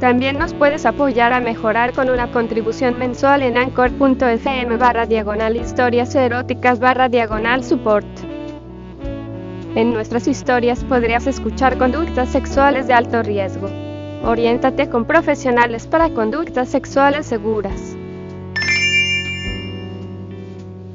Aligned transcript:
También 0.00 0.38
nos 0.38 0.54
puedes 0.54 0.86
apoyar 0.86 1.34
a 1.34 1.40
mejorar 1.40 1.92
con 1.92 2.08
una 2.08 2.32
contribución 2.32 2.98
mensual 2.98 3.42
en 3.42 3.58
anchor.fm 3.58 4.78
barra 4.78 5.04
diagonal 5.04 5.56
historias 5.56 6.14
eróticas 6.14 6.80
barra 6.80 7.10
diagonal 7.10 7.62
support. 7.62 8.06
En 9.74 9.92
nuestras 9.92 10.26
historias 10.26 10.82
podrías 10.84 11.26
escuchar 11.26 11.76
conductas 11.76 12.30
sexuales 12.30 12.86
de 12.86 12.94
alto 12.94 13.22
riesgo. 13.22 13.68
Oriéntate 14.24 14.88
con 14.88 15.04
profesionales 15.04 15.86
para 15.86 16.08
conductas 16.08 16.70
sexuales 16.70 17.26
seguras. 17.26 17.94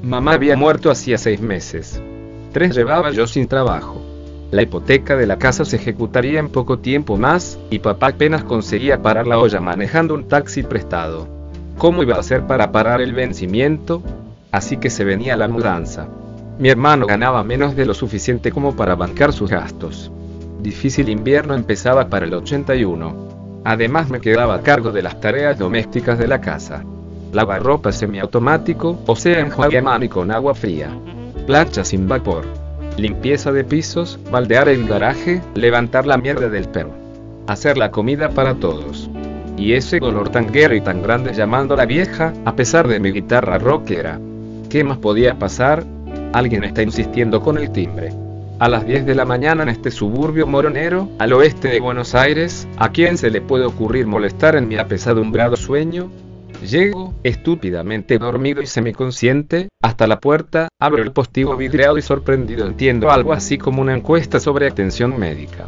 Mamá 0.02 0.34
había 0.34 0.58
muerto 0.58 0.90
hacía 0.90 1.20
seis 1.20 1.40
meses. 1.40 2.02
Tres 2.52 2.76
llevaba 2.76 3.12
yo 3.12 3.28
sin 3.28 3.48
trabajo. 3.48 4.05
La 4.56 4.62
hipoteca 4.62 5.18
de 5.18 5.28
la 5.28 5.38
casa 5.38 5.66
se 5.66 5.76
ejecutaría 5.76 6.40
en 6.40 6.48
poco 6.48 6.80
tiempo 6.80 7.18
más, 7.18 7.60
y 7.70 7.80
papá 7.80 8.08
apenas 8.08 8.46
conseguía 8.46 9.02
parar 9.02 9.28
la 9.28 9.38
olla 9.38 9.60
manejando 9.60 10.14
un 10.14 10.30
taxi 10.30 10.64
prestado. 10.64 11.28
¿Cómo 11.78 12.04
iba 12.04 12.16
a 12.16 12.22
hacer 12.22 12.48
para 12.48 12.72
parar 12.72 13.02
el 13.02 13.12
vencimiento? 13.12 14.02
Así 14.54 14.78
que 14.78 14.90
se 14.90 15.04
venía 15.04 15.36
la 15.36 15.50
mudanza. 15.50 16.08
Mi 16.58 16.70
hermano 16.70 17.06
ganaba 17.06 17.44
menos 17.44 17.76
de 17.76 17.86
lo 17.86 17.94
suficiente 17.94 18.50
como 18.50 18.78
para 18.78 18.96
bancar 18.96 19.34
sus 19.34 19.50
gastos. 19.52 20.10
Difícil 20.62 21.10
invierno 21.10 21.54
empezaba 21.54 22.08
para 22.08 22.26
el 22.26 22.34
81. 22.34 23.62
Además 23.66 24.10
me 24.10 24.22
quedaba 24.22 24.56
a 24.56 24.62
cargo 24.62 24.94
de 24.94 25.02
las 25.02 25.20
tareas 25.20 25.60
domésticas 25.60 26.18
de 26.18 26.30
la 26.30 26.40
casa. 26.40 26.82
Lavarropa 27.34 27.92
semiautomático, 27.92 29.00
o 29.06 29.18
sea 29.18 29.42
enjuague 29.42 29.80
a 29.80 29.82
mano 29.82 30.08
con 30.10 30.32
agua 30.32 30.56
fría. 30.56 30.98
Plancha 31.46 31.84
sin 31.84 32.08
vapor 32.08 32.65
limpieza 32.98 33.52
de 33.52 33.64
pisos, 33.64 34.20
baldear 34.32 34.70
el 34.70 34.88
garaje, 34.88 35.42
levantar 35.54 36.06
la 36.06 36.18
mierda 36.18 36.50
del 36.50 36.68
perro. 36.70 36.94
Hacer 37.48 37.78
la 37.78 37.92
comida 37.92 38.30
para 38.30 38.56
todos. 38.56 39.10
Y 39.58 39.74
ese 39.74 40.00
dolor 40.00 40.30
tan 40.30 40.52
guerra 40.52 40.76
y 40.76 40.82
tan 40.82 41.02
grande 41.02 41.34
llamando 41.34 41.74
a 41.74 41.78
la 41.78 41.86
vieja, 41.86 42.34
a 42.46 42.56
pesar 42.56 42.88
de 42.88 43.00
mi 43.00 43.12
guitarra 43.12 43.58
rockera. 43.58 44.20
¿Qué 44.70 44.84
más 44.84 44.98
podía 44.98 45.38
pasar? 45.38 45.84
Alguien 46.34 46.64
está 46.64 46.82
insistiendo 46.82 47.42
con 47.42 47.58
el 47.58 47.72
timbre. 47.72 48.12
A 48.60 48.70
las 48.70 48.86
10 48.86 49.06
de 49.06 49.16
la 49.16 49.26
mañana 49.26 49.64
en 49.64 49.70
este 49.70 49.92
suburbio 49.92 50.48
moronero, 50.48 51.10
al 51.20 51.34
oeste 51.34 51.68
de 51.68 51.80
Buenos 51.80 52.16
Aires, 52.16 52.68
¿a 52.78 52.90
quién 52.90 53.18
se 53.18 53.30
le 53.30 53.42
puede 53.42 53.66
ocurrir 53.66 54.08
molestar 54.08 54.56
en 54.56 54.68
mi 54.68 54.78
apesadumbrado 54.78 55.58
sueño? 55.58 56.10
Llego, 56.62 57.14
estúpidamente 57.24 58.18
dormido 58.18 58.62
y 58.62 58.68
semiconsciente, 58.68 59.70
hasta 59.82 60.08
la 60.08 60.20
puerta, 60.20 60.70
abro 60.80 61.04
el 61.04 61.12
postigo 61.12 61.56
vidriado 61.56 61.98
y 61.98 62.02
sorprendido 62.02 62.66
entiendo 62.66 63.12
algo 63.12 63.34
así 63.34 63.58
como 63.58 63.82
una 63.82 63.96
encuesta 63.96 64.40
sobre 64.40 64.68
atención 64.68 65.18
médica. 65.20 65.68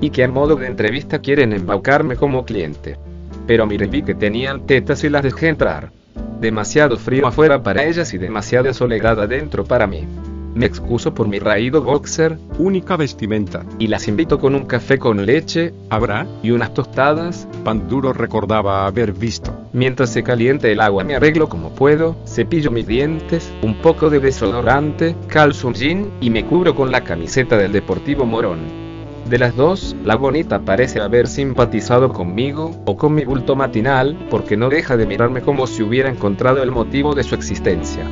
Y 0.00 0.10
que 0.10 0.24
a 0.24 0.28
modo 0.28 0.56
de 0.56 0.66
entrevista 0.66 1.20
quieren 1.20 1.52
embaucarme 1.52 2.16
como 2.16 2.44
cliente. 2.44 2.98
Pero 3.46 3.66
mire, 3.66 3.86
vi 3.86 4.02
que 4.02 4.14
tenían 4.14 4.66
tetas 4.66 5.04
y 5.04 5.08
las 5.08 5.22
dejé 5.22 5.48
entrar. 5.48 5.92
Demasiado 6.40 6.96
frío 6.98 7.26
afuera 7.26 7.62
para 7.62 7.84
ellas 7.84 8.12
y 8.12 8.18
demasiada 8.18 8.74
soledad 8.74 9.20
adentro 9.20 9.64
para 9.64 9.86
mí. 9.86 10.06
Me 10.54 10.66
excuso 10.66 11.14
por 11.14 11.26
mi 11.26 11.40
raído 11.40 11.82
boxer, 11.82 12.38
única 12.58 12.96
vestimenta. 12.96 13.64
y 13.78 13.88
las 13.88 14.06
invito 14.06 14.38
con 14.38 14.54
un 14.54 14.66
café 14.66 14.98
con 14.98 15.26
leche 15.26 15.74
¿Habrá? 15.90 16.26
y 16.44 16.52
unas 16.52 16.72
tostadas. 16.72 17.48
Pan 17.64 17.88
duro 17.88 18.12
recordaba 18.12 18.86
haber 18.86 19.12
visto. 19.12 19.52
Mientras 19.72 20.10
se 20.10 20.22
calienta 20.22 20.68
el 20.68 20.80
agua 20.80 21.02
me 21.02 21.16
arreglo 21.16 21.48
como 21.48 21.70
puedo, 21.70 22.14
cepillo 22.24 22.70
mis 22.70 22.86
dientes, 22.86 23.52
un 23.62 23.74
poco 23.82 24.10
de 24.10 24.20
desodorante, 24.20 25.16
calzo 25.26 25.68
un 25.68 25.74
jean 25.74 26.10
y 26.20 26.30
me 26.30 26.44
cubro 26.44 26.76
con 26.76 26.92
la 26.92 27.02
camiseta 27.02 27.56
del 27.56 27.72
Deportivo 27.72 28.24
Morón. 28.24 28.84
De 29.28 29.38
las 29.38 29.56
dos, 29.56 29.96
la 30.04 30.16
bonita 30.16 30.60
parece 30.60 31.00
haber 31.00 31.26
simpatizado 31.26 32.12
conmigo, 32.12 32.70
o 32.84 32.96
con 32.96 33.14
mi 33.14 33.24
bulto 33.24 33.56
matinal, 33.56 34.26
porque 34.28 34.56
no 34.56 34.68
deja 34.68 34.98
de 34.98 35.06
mirarme 35.06 35.40
como 35.40 35.66
si 35.66 35.82
hubiera 35.82 36.10
encontrado 36.10 36.62
el 36.62 36.70
motivo 36.70 37.14
de 37.14 37.24
su 37.24 37.34
existencia. 37.34 38.04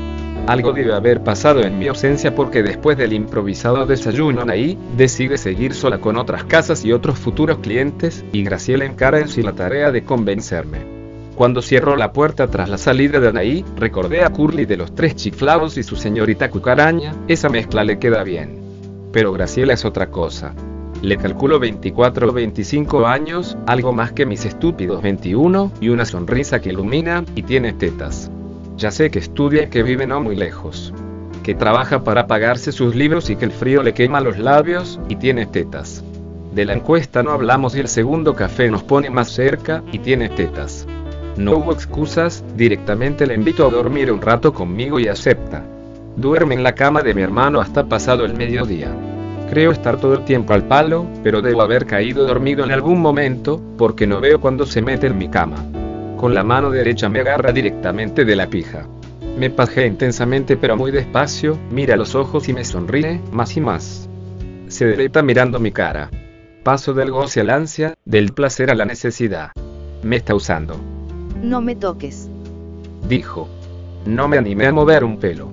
Algo 0.46 0.72
debe 0.72 0.92
haber 0.92 1.22
pasado 1.22 1.60
en 1.62 1.78
mi 1.78 1.86
ausencia 1.86 2.34
porque 2.34 2.64
después 2.64 2.98
del 2.98 3.12
improvisado 3.12 3.86
desayuno 3.86 4.42
ahí, 4.48 4.76
decide 4.96 5.38
seguir 5.38 5.72
sola 5.72 5.98
con 5.98 6.16
otras 6.16 6.44
casas 6.44 6.84
y 6.84 6.92
otros 6.92 7.16
futuros 7.16 7.58
clientes, 7.58 8.24
y 8.32 8.42
Graciela 8.42 8.84
encara 8.84 9.20
en 9.20 9.28
sí 9.28 9.40
la 9.42 9.52
tarea 9.52 9.92
de 9.92 10.02
convencerme. 10.02 10.78
Cuando 11.36 11.62
cierro 11.62 11.94
la 11.96 12.12
puerta 12.12 12.48
tras 12.48 12.68
la 12.68 12.76
salida 12.76 13.20
de 13.20 13.28
Anaí, 13.28 13.64
recordé 13.76 14.24
a 14.24 14.30
Curly 14.30 14.66
de 14.66 14.76
los 14.76 14.94
tres 14.96 15.14
chiflados 15.14 15.78
y 15.78 15.84
su 15.84 15.94
señorita 15.94 16.50
cucaraña, 16.50 17.14
esa 17.28 17.48
mezcla 17.48 17.84
le 17.84 18.00
queda 18.00 18.24
bien. 18.24 18.60
Pero 19.12 19.32
Graciela 19.32 19.74
es 19.74 19.84
otra 19.84 20.10
cosa. 20.10 20.54
Le 21.02 21.18
calculo 21.18 21.60
24 21.60 22.28
o 22.28 22.32
25 22.32 23.06
años, 23.06 23.56
algo 23.66 23.92
más 23.92 24.10
que 24.12 24.26
mis 24.26 24.44
estúpidos 24.44 25.02
21, 25.02 25.70
y 25.80 25.88
una 25.88 26.04
sonrisa 26.04 26.60
que 26.60 26.70
ilumina, 26.70 27.24
y 27.36 27.44
tiene 27.44 27.72
tetas. 27.72 28.31
Ya 28.82 28.90
sé 28.90 29.12
que 29.12 29.20
estudia 29.20 29.62
y 29.62 29.66
que 29.68 29.84
vive 29.84 30.08
no 30.08 30.20
muy 30.20 30.34
lejos. 30.34 30.92
Que 31.44 31.54
trabaja 31.54 32.02
para 32.02 32.26
pagarse 32.26 32.72
sus 32.72 32.96
libros 32.96 33.30
y 33.30 33.36
que 33.36 33.44
el 33.44 33.52
frío 33.52 33.80
le 33.80 33.94
quema 33.94 34.20
los 34.20 34.40
labios, 34.40 34.98
y 35.08 35.14
tiene 35.14 35.46
tetas. 35.46 36.02
De 36.52 36.64
la 36.64 36.72
encuesta 36.72 37.22
no 37.22 37.30
hablamos 37.30 37.76
y 37.76 37.78
el 37.78 37.86
segundo 37.86 38.34
café 38.34 38.72
nos 38.72 38.82
pone 38.82 39.08
más 39.08 39.30
cerca, 39.30 39.84
y 39.92 40.00
tiene 40.00 40.30
tetas. 40.30 40.84
No 41.36 41.58
hubo 41.58 41.72
excusas, 41.72 42.44
directamente 42.56 43.24
le 43.24 43.34
invito 43.34 43.64
a 43.64 43.70
dormir 43.70 44.10
un 44.10 44.20
rato 44.20 44.52
conmigo 44.52 44.98
y 44.98 45.06
acepta. 45.06 45.62
Duerme 46.16 46.56
en 46.56 46.64
la 46.64 46.74
cama 46.74 47.02
de 47.02 47.14
mi 47.14 47.22
hermano 47.22 47.60
hasta 47.60 47.84
pasado 47.84 48.24
el 48.24 48.34
mediodía. 48.34 48.90
Creo 49.48 49.70
estar 49.70 49.96
todo 49.98 50.14
el 50.14 50.24
tiempo 50.24 50.54
al 50.54 50.64
palo, 50.64 51.06
pero 51.22 51.40
debo 51.40 51.62
haber 51.62 51.86
caído 51.86 52.26
dormido 52.26 52.64
en 52.64 52.72
algún 52.72 53.00
momento, 53.00 53.62
porque 53.78 54.08
no 54.08 54.20
veo 54.20 54.40
cuando 54.40 54.66
se 54.66 54.82
mete 54.82 55.06
en 55.06 55.18
mi 55.18 55.28
cama. 55.28 55.64
Con 56.22 56.34
la 56.34 56.44
mano 56.44 56.70
derecha 56.70 57.08
me 57.08 57.18
agarra 57.18 57.50
directamente 57.50 58.24
de 58.24 58.36
la 58.36 58.46
pija. 58.46 58.86
Me 59.36 59.50
pajea 59.50 59.86
intensamente 59.86 60.56
pero 60.56 60.76
muy 60.76 60.92
despacio, 60.92 61.58
mira 61.68 61.96
los 61.96 62.14
ojos 62.14 62.48
y 62.48 62.52
me 62.52 62.64
sonríe, 62.64 63.20
más 63.32 63.56
y 63.56 63.60
más. 63.60 64.08
Se 64.68 64.86
deleita 64.86 65.20
mirando 65.24 65.58
mi 65.58 65.72
cara. 65.72 66.12
Paso 66.62 66.94
del 66.94 67.10
goce 67.10 67.40
al 67.40 67.50
ansia, 67.50 67.94
del 68.04 68.32
placer 68.34 68.70
a 68.70 68.76
la 68.76 68.84
necesidad. 68.84 69.50
Me 70.04 70.14
está 70.14 70.36
usando, 70.36 70.76
No 71.42 71.60
me 71.60 71.74
toques. 71.74 72.28
dijo. 73.08 73.48
No 74.06 74.28
me 74.28 74.38
animé 74.38 74.66
a 74.68 74.72
mover 74.72 75.02
un 75.02 75.18
pelo. 75.18 75.52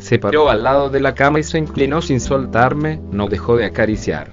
Se 0.00 0.18
paró 0.18 0.50
al 0.50 0.64
lado 0.64 0.90
de 0.90 1.00
la 1.00 1.14
cama 1.14 1.40
y 1.40 1.44
se 1.44 1.56
inclinó 1.56 2.02
sin 2.02 2.20
soltarme, 2.20 3.00
no 3.10 3.26
dejó 3.26 3.56
de 3.56 3.64
acariciar. 3.64 4.32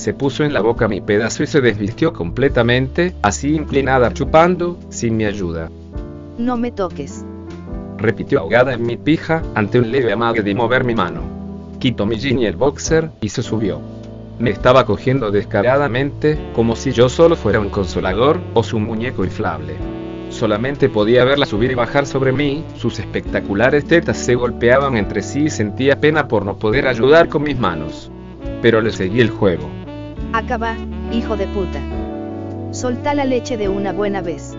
Se 0.00 0.14
puso 0.14 0.44
en 0.44 0.54
la 0.54 0.62
boca 0.62 0.88
mi 0.88 1.02
pedazo 1.02 1.42
y 1.42 1.46
se 1.46 1.60
desvistió 1.60 2.14
completamente, 2.14 3.12
así 3.20 3.54
inclinada 3.54 4.14
chupando, 4.14 4.78
sin 4.88 5.18
mi 5.18 5.26
ayuda. 5.26 5.70
No 6.38 6.56
me 6.56 6.72
toques. 6.72 7.22
repitió 7.98 8.40
ahogada 8.40 8.72
en 8.72 8.82
mi 8.82 8.96
pija, 8.96 9.42
ante 9.54 9.78
un 9.78 9.92
leve 9.92 10.10
amague 10.10 10.40
de 10.40 10.54
mover 10.54 10.84
mi 10.84 10.94
mano. 10.94 11.20
Quitó 11.78 12.06
mi 12.06 12.16
jean 12.16 12.38
y 12.38 12.46
el 12.46 12.56
boxer, 12.56 13.10
y 13.20 13.28
se 13.28 13.42
subió. 13.42 13.78
Me 14.38 14.48
estaba 14.48 14.86
cogiendo 14.86 15.30
descaradamente, 15.30 16.38
como 16.54 16.76
si 16.76 16.92
yo 16.92 17.10
solo 17.10 17.36
fuera 17.36 17.60
un 17.60 17.68
consolador, 17.68 18.40
o 18.54 18.62
su 18.62 18.78
muñeco 18.78 19.22
inflable. 19.22 19.74
Solamente 20.30 20.88
podía 20.88 21.26
verla 21.26 21.44
subir 21.44 21.72
y 21.72 21.74
bajar 21.74 22.06
sobre 22.06 22.32
mí, 22.32 22.64
sus 22.74 22.98
espectaculares 23.00 23.84
tetas 23.84 24.16
se 24.16 24.34
golpeaban 24.34 24.96
entre 24.96 25.20
sí 25.20 25.40
y 25.42 25.50
sentía 25.50 26.00
pena 26.00 26.26
por 26.26 26.46
no 26.46 26.56
poder 26.56 26.88
ayudar 26.88 27.28
con 27.28 27.42
mis 27.42 27.58
manos. 27.58 28.10
Pero 28.62 28.80
le 28.80 28.92
seguí 28.92 29.20
el 29.20 29.28
juego. 29.28 29.79
Acaba, 30.32 30.76
hijo 31.12 31.36
de 31.36 31.48
puta. 31.48 31.80
Solta 32.70 33.14
la 33.14 33.24
leche 33.24 33.56
de 33.56 33.68
una 33.68 33.92
buena 33.92 34.20
vez. 34.20 34.54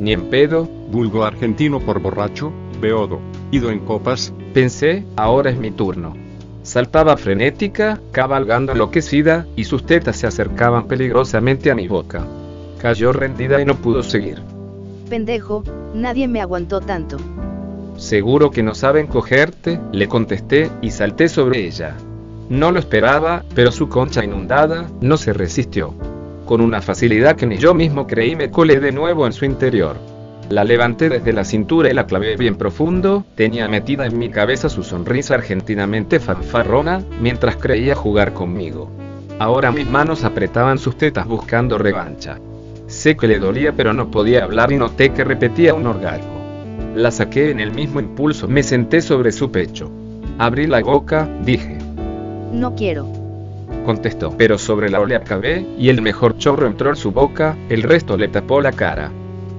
Ni 0.00 0.12
en 0.12 0.28
pedo, 0.28 0.68
Vulgo 0.90 1.24
argentino 1.24 1.78
por 1.80 2.00
borracho, 2.00 2.52
beodo. 2.80 3.20
Ido 3.52 3.70
en 3.70 3.80
copas, 3.80 4.32
Pensé, 4.54 5.04
ahora 5.16 5.50
es 5.50 5.58
mi 5.58 5.70
turno. 5.70 6.14
Saltaba 6.62 7.16
frenética, 7.16 8.00
cabalgando 8.10 8.72
enloquecida, 8.72 9.46
y 9.54 9.64
sus 9.64 9.86
tetas 9.86 10.16
se 10.16 10.26
acercaban 10.26 10.88
peligrosamente 10.88 11.70
a 11.70 11.74
mi 11.76 11.86
boca. 11.86 12.26
Cayó 12.80 13.12
rendida 13.12 13.60
y 13.60 13.64
no 13.64 13.76
pudo 13.76 14.02
seguir. 14.02 14.42
Pendejo, 15.08 15.62
nadie 15.94 16.26
me 16.26 16.40
aguantó 16.40 16.80
tanto. 16.80 17.18
Seguro 17.96 18.50
que 18.50 18.62
no 18.62 18.74
saben 18.74 19.06
cogerte, 19.06 19.78
le 19.92 20.08
contesté, 20.08 20.70
y 20.82 20.90
salté 20.90 21.28
sobre 21.28 21.66
ella. 21.66 21.94
No 22.48 22.72
lo 22.72 22.78
esperaba, 22.78 23.44
pero 23.54 23.70
su 23.70 23.88
concha 23.88 24.24
inundada, 24.24 24.88
no 25.00 25.18
se 25.18 25.34
resistió. 25.34 25.92
Con 26.46 26.62
una 26.62 26.80
facilidad 26.80 27.36
que 27.36 27.46
ni 27.46 27.58
yo 27.58 27.74
mismo 27.74 28.06
creí 28.06 28.36
me 28.36 28.50
colé 28.50 28.80
de 28.80 28.90
nuevo 28.90 29.26
en 29.26 29.34
su 29.34 29.44
interior. 29.44 29.96
La 30.48 30.64
levanté 30.64 31.10
desde 31.10 31.34
la 31.34 31.44
cintura 31.44 31.90
y 31.90 31.94
la 31.94 32.06
clavé 32.06 32.36
bien 32.36 32.56
profundo, 32.56 33.26
tenía 33.34 33.68
metida 33.68 34.06
en 34.06 34.18
mi 34.18 34.30
cabeza 34.30 34.70
su 34.70 34.82
sonrisa 34.82 35.34
argentinamente 35.34 36.20
fanfarrona, 36.20 37.02
mientras 37.20 37.56
creía 37.56 37.94
jugar 37.94 38.32
conmigo. 38.32 38.90
Ahora 39.38 39.70
mis 39.70 39.88
manos 39.88 40.24
apretaban 40.24 40.78
sus 40.78 40.96
tetas 40.96 41.26
buscando 41.26 41.76
revancha. 41.76 42.38
Sé 42.86 43.14
que 43.14 43.28
le 43.28 43.38
dolía 43.38 43.74
pero 43.74 43.92
no 43.92 44.10
podía 44.10 44.44
hablar 44.44 44.72
y 44.72 44.76
noté 44.76 45.10
que 45.10 45.22
repetía 45.22 45.74
un 45.74 45.86
orgasmo. 45.86 46.38
La 46.94 47.10
saqué 47.10 47.50
en 47.50 47.60
el 47.60 47.72
mismo 47.72 48.00
impulso, 48.00 48.48
me 48.48 48.62
senté 48.62 49.02
sobre 49.02 49.32
su 49.32 49.52
pecho. 49.52 49.90
Abrí 50.38 50.66
la 50.66 50.80
boca, 50.80 51.28
dije. 51.44 51.77
No 52.52 52.74
quiero. 52.74 53.06
Contestó, 53.84 54.34
pero 54.36 54.58
sobre 54.58 54.90
la 54.90 55.04
le 55.04 55.16
acabé, 55.16 55.66
y 55.78 55.88
el 55.88 56.02
mejor 56.02 56.38
chorro 56.38 56.66
entró 56.66 56.90
en 56.90 56.96
su 56.96 57.12
boca, 57.12 57.56
el 57.68 57.82
resto 57.82 58.16
le 58.16 58.28
tapó 58.28 58.60
la 58.60 58.72
cara. 58.72 59.10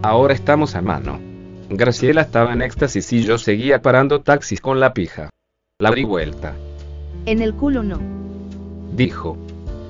Ahora 0.02 0.34
estamos 0.34 0.76
a 0.76 0.82
mano. 0.82 1.20
Graciela 1.70 2.22
estaba 2.22 2.54
en 2.54 2.62
éxtasis 2.62 3.14
y 3.14 3.24
yo 3.24 3.38
seguía 3.38 3.82
parando 3.82 4.22
taxis 4.22 4.62
con 4.62 4.80
la 4.80 4.94
pija. 4.94 5.30
La 5.80 5.92
di 5.92 6.04
vuelta. 6.04 6.56
En 7.26 7.42
el 7.42 7.54
culo 7.54 7.84
no. 7.84 8.00
Dijo. 8.96 9.38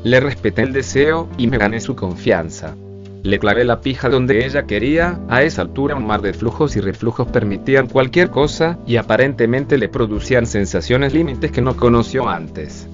Le 0.03 0.19
respeté 0.19 0.61
el 0.61 0.73
deseo, 0.73 1.27
y 1.37 1.47
me 1.47 1.57
gané 1.57 1.79
su 1.79 1.95
confianza. 1.95 2.75
Le 3.21 3.37
clavé 3.37 3.65
la 3.65 3.81
pija 3.81 4.07
donde 4.07 4.45
ella 4.45 4.63
quería, 4.63 5.19
a 5.27 5.43
esa 5.43 5.61
altura 5.61 5.95
un 5.95 6.07
mar 6.07 6.21
de 6.21 6.33
flujos 6.33 6.77
y 6.77 6.79
reflujos 6.79 7.27
permitían 7.27 7.87
cualquier 7.87 8.29
cosa, 8.29 8.79
y 8.87 8.95
aparentemente 8.95 9.77
le 9.77 9.89
producían 9.89 10.45
sensaciones 10.45 11.13
límites 11.13 11.51
que 11.51 11.61
no 11.61 11.75
conoció 11.75 12.29
antes. 12.29 12.87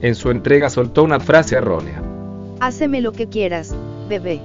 En 0.00 0.14
su 0.14 0.30
entrega 0.30 0.70
soltó 0.70 1.02
una 1.02 1.18
frase 1.18 1.56
errónea. 1.56 2.00
Háceme 2.60 3.00
lo 3.00 3.10
que 3.10 3.28
quieras, 3.28 3.74
bebé. 4.08 4.40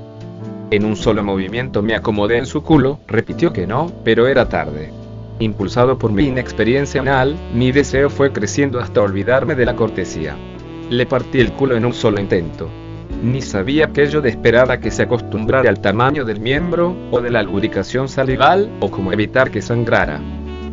En 0.72 0.86
un 0.86 0.95
solo 0.95 1.24
movimiento 1.24 1.84
me 1.84 1.95
acomodé 1.95 2.39
en 2.39 2.48
su 2.48 2.63
culo, 2.63 3.00
repitió 3.07 3.54
que 3.54 3.68
no, 3.68 3.92
pero 4.04 4.28
era 4.28 4.50
tarde. 4.50 4.92
Impulsado 5.39 6.00
por 6.00 6.12
mi 6.12 6.25
inexperiencia 6.25 7.01
anal, 7.01 7.38
mi 7.54 7.72
deseo 7.72 8.10
fue 8.10 8.31
creciendo 8.34 8.80
hasta 8.80 9.01
olvidarme 9.01 9.54
de 9.54 9.66
la 9.66 9.75
cortesía. 9.75 10.36
Le 10.89 11.06
partí 11.06 11.39
el 11.39 11.54
culo 11.54 11.75
en 11.75 11.86
un 11.86 11.94
solo 11.94 12.19
intento. 12.19 12.69
Ni 13.24 13.42
sabía 13.42 13.86
aquello 13.86 14.22
de 14.22 14.30
esperar 14.30 14.72
a 14.72 14.80
que 14.80 14.92
se 14.92 15.04
acostumbrara 15.04 15.69
al 15.69 15.81
tamaño 15.81 16.24
del 16.24 16.40
miembro, 16.40 16.96
o 17.12 17.19
de 17.19 17.31
la 17.31 17.42
lubricación 17.42 18.10
salival, 18.10 18.69
o 18.80 18.92
cómo 18.92 19.12
evitar 19.12 19.50
que 19.50 19.62
sangrara. 19.62 20.22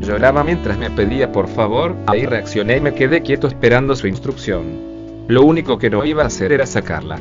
Lloraba 0.01 0.45
mientras 0.45 0.77
me 0.77 0.91
pedía 0.91 1.33
por 1.33 1.49
favor, 1.49 1.97
ahí 2.07 2.27
reaccioné 2.27 2.77
y 2.77 2.81
me 2.81 2.95
quedé 2.95 3.23
quieto 3.23 3.47
esperando 3.47 3.97
su 3.97 4.07
instrucción. 4.07 4.95
Lo 5.29 5.43
único 5.43 5.79
que 5.79 5.89
no 5.89 6.05
iba 6.05 6.23
a 6.23 6.27
hacer 6.27 6.53
era 6.53 6.67
sacarla. 6.67 7.19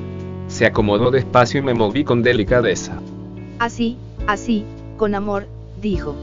Se 0.48 0.66
acomodó 0.66 1.10
despacio 1.10 1.62
y 1.62 1.64
me 1.64 1.74
moví 1.74 2.04
con 2.04 2.22
delicadeza. 2.22 3.00
Así, 3.60 3.98
así, 4.28 4.66
con 4.98 5.16
amor, 5.16 5.48
dijo. 5.82 6.16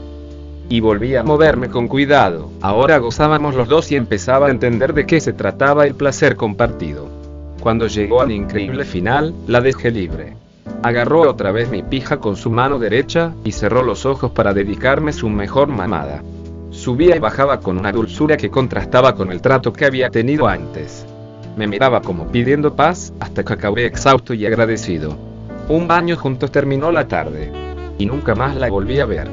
Y 0.69 0.79
volví 0.79 1.15
a 1.15 1.23
moverme 1.23 1.69
con 1.69 1.87
cuidado. 1.87 2.51
Ahora 2.61 2.99
gozábamos 2.99 3.55
los 3.55 3.67
dos 3.67 3.91
y 3.91 3.95
empezaba 3.95 4.47
a 4.47 4.51
entender 4.51 4.93
de 4.93 5.07
qué 5.07 5.19
se 5.19 5.33
trataba 5.33 5.87
el 5.87 5.95
placer 5.95 6.35
compartido. 6.35 7.20
Cuando 7.61 7.85
llegó 7.85 8.21
al 8.21 8.31
increíble 8.31 8.83
final, 8.85 9.35
la 9.45 9.61
dejé 9.61 9.91
libre. 9.91 10.33
Agarró 10.81 11.29
otra 11.29 11.51
vez 11.51 11.69
mi 11.69 11.83
pija 11.83 12.17
con 12.17 12.35
su 12.35 12.49
mano 12.49 12.79
derecha, 12.79 13.35
y 13.43 13.51
cerró 13.51 13.83
los 13.83 14.03
ojos 14.07 14.31
para 14.31 14.51
dedicarme 14.51 15.13
su 15.13 15.29
mejor 15.29 15.67
mamada. 15.67 16.23
Subía 16.71 17.15
y 17.15 17.19
bajaba 17.19 17.59
con 17.59 17.77
una 17.77 17.91
dulzura 17.91 18.35
que 18.35 18.49
contrastaba 18.49 19.13
con 19.13 19.31
el 19.31 19.41
trato 19.41 19.71
que 19.71 19.85
había 19.85 20.09
tenido 20.09 20.47
antes. 20.47 21.05
Me 21.55 21.67
miraba 21.67 22.01
como 22.01 22.25
pidiendo 22.31 22.75
paz, 22.75 23.13
hasta 23.19 23.43
que 23.43 23.53
acabé 23.53 23.85
exhausto 23.85 24.33
y 24.33 24.43
agradecido. 24.47 25.15
Un 25.69 25.87
baño 25.87 26.17
juntos 26.17 26.51
terminó 26.51 26.91
la 26.91 27.07
tarde. 27.07 27.51
Y 27.99 28.07
nunca 28.07 28.33
más 28.33 28.55
la 28.55 28.71
volví 28.71 28.99
a 28.99 29.05
ver. 29.05 29.29